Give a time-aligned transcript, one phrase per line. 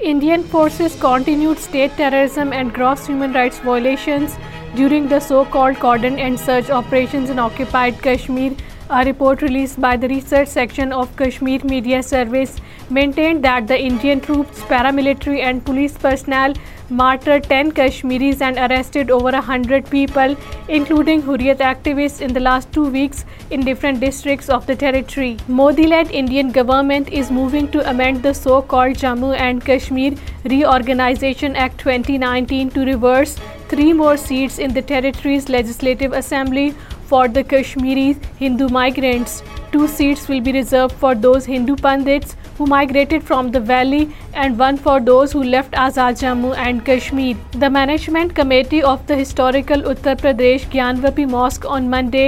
[0.00, 4.36] Indian forces continued state terrorism and gross human rights violations
[4.74, 8.56] during the so-called cordon and surge operations in occupied Kashmir
[8.90, 12.56] a report released by the research section of Kashmir Media Service
[12.90, 16.52] maintained that the Indian troops, paramilitary and police personnel
[16.90, 20.36] martyred 10 Kashmiris and arrested over 100 people,
[20.68, 25.38] including Hurriyat activists, in the last 2 weeks in different districts of the territory.
[25.48, 30.14] Modi-led Indian government is moving to amend the so-called Jammu and Kashmir
[30.44, 33.38] Reorganization Act 2019 to reverse
[33.70, 36.74] 3 more seats in the territory's legislative assembly
[37.14, 39.34] for the Kashmiri Hindu migrants,
[39.72, 44.00] 2 seats will be reserved for those Hindu Pandits who migrated from the valley
[44.32, 47.36] and 1 for those who left Azad Jammu and Kashmir.
[47.52, 52.26] The Management Committee of the historical Uttar Pradesh Gyanwapi Mosque on Monday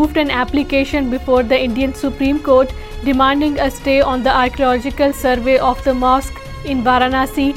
[0.00, 5.58] moved an application before the Indian Supreme Court demanding a stay on the archaeological survey
[5.72, 7.50] of the mosque in Varanasi.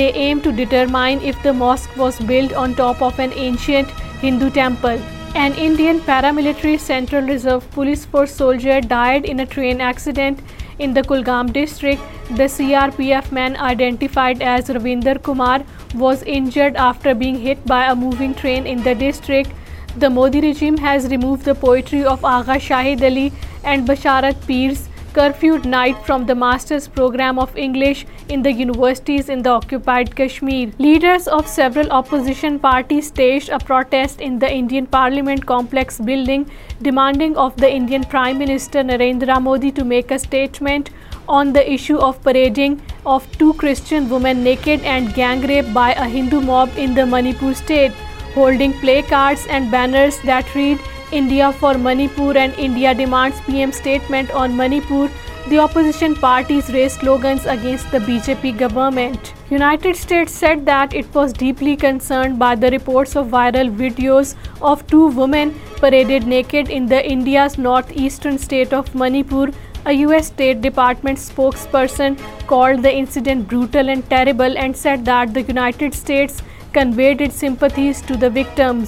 [0.00, 4.56] They aim to determine if the mosque was built on top of an ancient Hindu
[4.64, 4.98] temple.
[5.42, 10.38] An Indian paramilitary Central Reserve Police Force soldier died in a train accident
[10.78, 12.02] in the Kulgam district.
[12.40, 15.64] The CRPF man, identified as Ravinder Kumar,
[15.96, 19.50] was injured after being hit by a moving train in the district.
[19.96, 23.32] The Modi regime has removed the poetry of Agha Shahid Ali
[23.64, 24.82] and Basharat Peir's
[25.14, 30.70] curfewed night from the Master's Program of English in the universities in the occupied Kashmir.
[30.86, 36.46] Leaders of several opposition parties staged a protest in the Indian Parliament complex building,
[36.90, 40.90] demanding of the Indian Prime Minister Narendra Modi to make a statement
[41.28, 46.08] on the issue of parading of two Christian women naked and gang rape by a
[46.16, 47.94] Hindu mob in the Manipur state,
[48.34, 50.82] holding placards and banners that read
[51.18, 55.08] India for Manipur and India demands PM statement on Manipur.
[55.48, 59.32] The opposition parties raised slogans against the BJP government.
[59.50, 64.34] United States said that it was deeply concerned by the reports of viral videos
[64.72, 69.54] of two women paraded naked in the India's northeastern state of Manipur.
[69.92, 70.28] A U.S.
[70.30, 72.16] State Department spokesperson
[72.52, 76.42] called the incident brutal and terrible and said that the United States
[76.72, 78.82] conveyed its sympathies to the victims.